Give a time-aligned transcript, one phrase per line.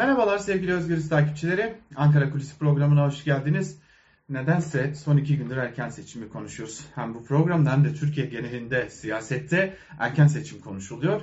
[0.00, 1.74] Merhabalar sevgili Özgürüz takipçileri.
[1.96, 3.78] Ankara Kulisi programına hoş geldiniz.
[4.28, 6.86] Nedense son iki gündür erken seçimi konuşuyoruz.
[6.94, 11.20] Hem bu programda hem de Türkiye genelinde siyasette erken seçim konuşuluyor.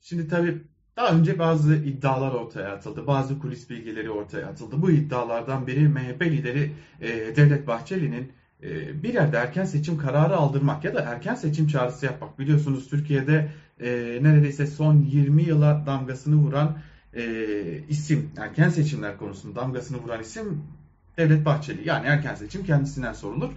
[0.00, 0.62] Şimdi tabii
[0.96, 3.06] daha önce bazı iddialar ortaya atıldı.
[3.06, 4.82] Bazı kulis bilgileri ortaya atıldı.
[4.82, 8.32] Bu iddialardan biri MHP lideri e, Devlet Bahçeli'nin
[8.62, 12.38] e, bir yerde erken seçim kararı aldırmak ya da erken seçim çağrısı yapmak.
[12.38, 13.50] Biliyorsunuz Türkiye'de
[13.80, 16.78] e, neredeyse son 20 yıla damgasını vuran
[17.16, 17.24] e,
[17.88, 20.62] isim, erken seçimler konusunda damgasını vuran isim
[21.18, 21.88] Devlet Bahçeli.
[21.88, 23.50] Yani erken seçim kendisinden sorulur.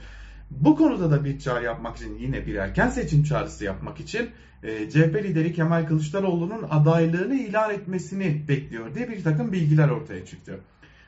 [0.52, 4.30] Bu konuda da bir çağrı yapmak için yine bir erken seçim çağrısı yapmak için
[4.64, 10.60] e, CHP lideri Kemal Kılıçdaroğlu'nun adaylığını ilan etmesini bekliyor diye bir takım bilgiler ortaya çıktı.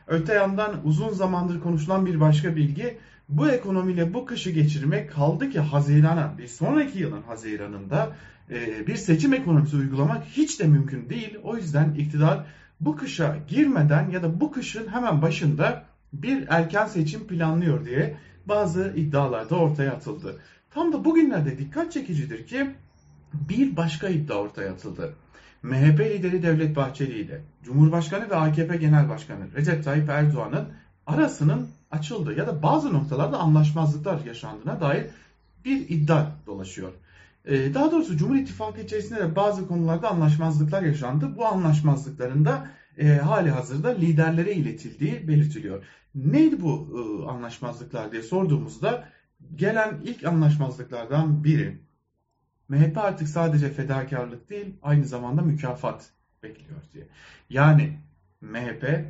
[0.07, 2.97] Öte yandan uzun zamandır konuşulan bir başka bilgi
[3.29, 8.15] bu ekonomiyle bu kışı geçirmek kaldı ki Haziran'a bir sonraki yılın Haziran'ında
[8.51, 11.37] e, bir seçim ekonomisi uygulamak hiç de mümkün değil.
[11.43, 12.45] O yüzden iktidar
[12.79, 15.83] bu kışa girmeden ya da bu kışın hemen başında
[16.13, 20.39] bir erken seçim planlıyor diye bazı iddialar da ortaya atıldı.
[20.73, 22.69] Tam da bugünlerde dikkat çekicidir ki
[23.33, 25.13] bir başka iddia ortaya atıldı.
[25.63, 30.67] MHP lideri Devlet Bahçeli ile Cumhurbaşkanı ve AKP Genel Başkanı Recep Tayyip Erdoğan'ın
[31.07, 35.05] arasının açıldığı ya da bazı noktalarda anlaşmazlıklar yaşandığına dair
[35.65, 36.91] bir iddia dolaşıyor.
[37.45, 41.35] Ee, daha doğrusu Cumhur İttifakı içerisinde de bazı konularda anlaşmazlıklar yaşandı.
[41.37, 42.67] Bu anlaşmazlıkların da
[42.97, 45.83] e, hali hazırda liderlere iletildiği belirtiliyor.
[46.15, 49.09] Neydi bu e, anlaşmazlıklar diye sorduğumuzda
[49.55, 51.79] gelen ilk anlaşmazlıklardan biri
[52.69, 56.09] MHP artık sadece fedakarlık değil aynı zamanda mükafat
[56.43, 57.07] bekliyor diye.
[57.49, 57.99] Yani
[58.41, 59.05] MHP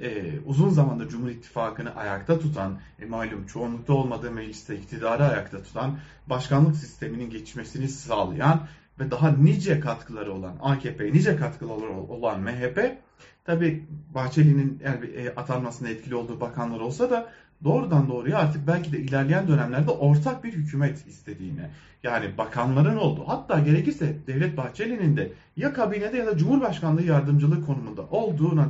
[0.00, 5.98] e, uzun zamandır Cumhur İttifakı'nı ayakta tutan, e, malum çoğunlukta olmadığı mecliste iktidarı ayakta tutan,
[6.26, 8.66] başkanlık sisteminin geçmesini sağlayan
[9.00, 12.98] ve daha nice katkıları olan AKP, nice katkıları olan MHP,
[13.44, 14.80] tabi Bahçeli'nin
[15.16, 17.28] e, atanmasına etkili olduğu bakanlar olsa da
[17.64, 21.70] doğrudan doğruya artık belki de ilerleyen dönemlerde ortak bir hükümet istediğine
[22.02, 28.02] yani bakanların olduğu hatta gerekirse Devlet Bahçeli'nin de ya kabinede ya da Cumhurbaşkanlığı yardımcılığı konumunda
[28.02, 28.68] olduğuna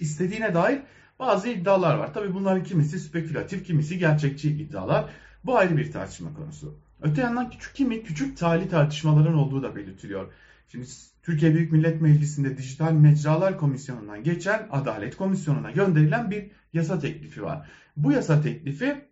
[0.00, 0.82] istediğine dair
[1.18, 2.14] bazı iddialar var.
[2.14, 5.10] Tabi bunların kimisi spekülatif, kimisi gerçekçi iddialar.
[5.44, 6.78] Bu ayrı bir tartışma konusu.
[7.02, 10.32] Öte yandan küçük kimi küçük tali tartışmaların olduğu da belirtiliyor.
[10.68, 10.86] Şimdi
[11.22, 17.68] Türkiye Büyük Millet Meclisi'nde Dijital Mecralar Komisyonu'ndan geçen Adalet Komisyonu'na gönderilen bir yasa teklifi var.
[17.96, 19.04] Bu yasa teklifi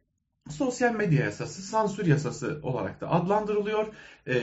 [0.51, 3.87] sosyal medya yasası, sansür yasası olarak da adlandırılıyor.
[4.27, 4.35] E,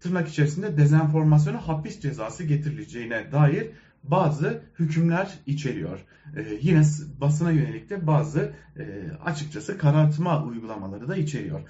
[0.00, 3.70] tırnak içerisinde dezenformasyona hapis cezası getirileceğine dair
[4.02, 6.04] bazı hükümler içeriyor.
[6.36, 6.82] E, yine
[7.20, 11.60] basına yönelik de bazı e, açıkçası karartma uygulamaları da içeriyor.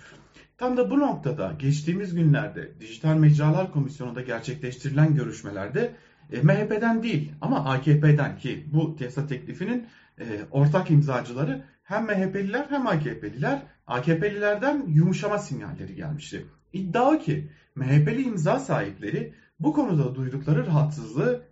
[0.58, 5.94] Tam da bu noktada geçtiğimiz günlerde Dijital Mecralar Komisyonu'nda gerçekleştirilen görüşmelerde
[6.32, 9.86] e, MHP'den değil ama AKP'den ki bu yasa teklifinin
[10.20, 16.46] e, ortak imzacıları hem MHP'liler hem AKP'liler AKP'lilerden yumuşama sinyalleri gelmişti.
[16.72, 21.42] İddia ki MHP'li imza sahipleri bu konuda duydukları rahatsızlığı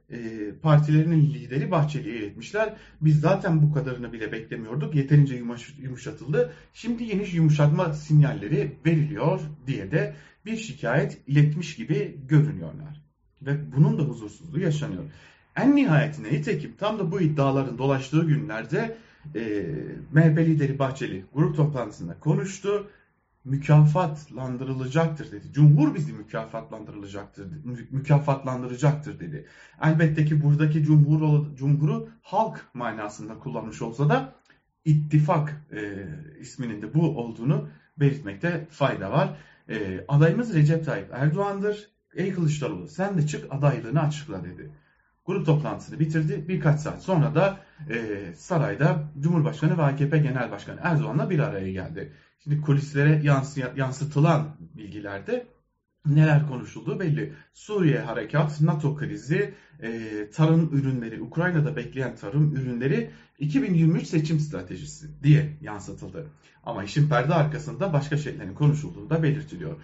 [0.63, 2.75] partilerinin lideri Bahçeli'ye iletmişler.
[3.01, 4.95] Biz zaten bu kadarını bile beklemiyorduk.
[4.95, 6.53] Yeterince yumuş, yumuşatıldı.
[6.75, 10.15] Şimdi yeni yumuşatma sinyalleri veriliyor diye de
[10.47, 13.03] bir şikayet iletmiş gibi görünüyorlar.
[13.43, 15.05] Ve bunun da huzursuzluğu yaşanıyor.
[15.57, 18.97] En nihayetinde nitekim tam da bu iddiaların dolaştığı günlerde
[19.35, 19.41] e,
[20.13, 22.91] MHP lideri Bahçeli grup toplantısında konuştu
[23.45, 25.53] mükafatlandırılacaktır dedi.
[25.53, 27.49] Cumhur bizi mükafatlandırılacaktır,
[27.91, 29.47] mükafatlandıracaktır dedi.
[29.83, 34.33] Elbette ki buradaki cumhur, cumhuru halk manasında kullanmış olsa da
[34.85, 36.07] ittifak e,
[36.41, 39.37] isminin de bu olduğunu belirtmekte fayda var.
[39.69, 41.91] E, adayımız Recep Tayyip Erdoğan'dır.
[42.15, 44.71] Ey Kılıçdaroğlu sen de çık adaylığını açıkla dedi.
[45.31, 46.45] Grup toplantısını bitirdi.
[46.49, 47.61] Birkaç saat sonra da
[47.91, 52.13] e, sarayda Cumhurbaşkanı ve AKP Genel Başkanı Erdoğan'la bir araya geldi.
[52.45, 53.23] Şimdi kulislere
[53.77, 55.47] yansıtılan bilgilerde
[56.07, 57.33] neler konuşulduğu belli.
[57.53, 59.91] Suriye harekat, NATO krizi, e,
[60.31, 66.27] tarım ürünleri, Ukrayna'da bekleyen tarım ürünleri 2023 seçim stratejisi diye yansıtıldı.
[66.65, 69.77] Ama işin perde arkasında başka şeylerin konuşulduğu da belirtiliyor.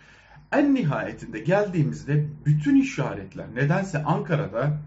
[0.53, 4.79] En nihayetinde geldiğimizde bütün işaretler nedense Ankara'da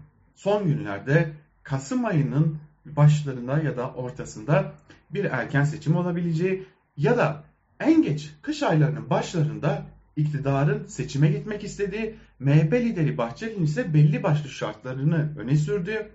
[0.42, 1.32] son günlerde
[1.62, 4.72] Kasım ayının başlarında ya da ortasında
[5.10, 6.66] bir erken seçim olabileceği
[6.96, 7.44] ya da
[7.80, 9.82] en geç kış aylarının başlarında
[10.16, 16.10] iktidarın seçime gitmek istediği, MHP lideri Bahçeli'nin ise belli başlı şartlarını öne sürdüğü,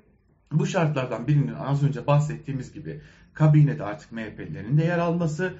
[0.51, 3.01] bu şartlardan birinin az önce bahsettiğimiz gibi
[3.33, 5.53] kabinede artık MHP'lilerin de yer alması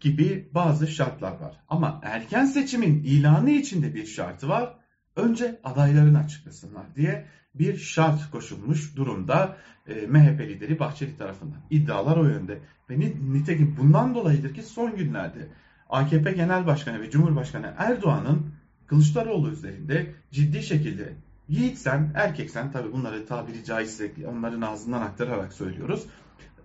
[0.00, 1.60] gibi bazı şartlar var.
[1.68, 4.74] Ama erken seçimin ilanı içinde bir şartı var.
[5.16, 9.56] Önce adaylarını açıklasınlar diye bir şart koşulmuş durumda
[9.86, 11.60] e, MHP lideri Bahçeli tarafından.
[11.70, 12.58] İddialar o yönde.
[12.90, 12.98] Ve
[13.32, 15.48] nitekim bundan dolayıdır ki son günlerde
[15.90, 18.52] AKP Genel Başkanı ve Cumhurbaşkanı Erdoğan'ın
[18.86, 21.12] Kılıçdaroğlu üzerinde ciddi şekilde
[21.48, 26.06] yiğitsen, erkeksen tabi bunları tabiri caizse onların ağzından aktararak söylüyoruz.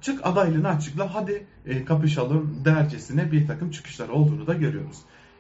[0.02, 4.98] Çık adaylığını açıkla hadi e, kapışalım dercesine bir takım çıkışlar olduğunu da görüyoruz.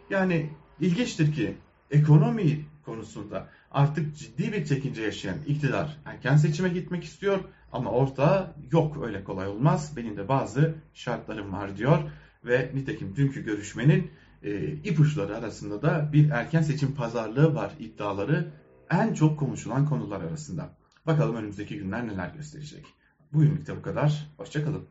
[0.09, 0.49] Yani
[0.79, 1.57] ilginçtir ki
[1.91, 7.40] ekonomi konusunda artık ciddi bir çekince yaşayan iktidar erken seçime gitmek istiyor
[7.72, 9.94] ama orta yok öyle kolay olmaz.
[9.98, 12.00] Benim de bazı şartlarım var diyor
[12.46, 14.12] ve nitekim dünkü görüşmenin
[14.44, 18.52] e, ipuçları arasında da bir erken seçim pazarlığı var iddiaları
[18.90, 20.69] en çok konuşulan konular arasında.
[21.06, 22.86] Bakalım önümüzdeki günler neler gösterecek.
[23.34, 24.28] Bugünlük de bu kadar.
[24.38, 24.88] Hoşçakalın.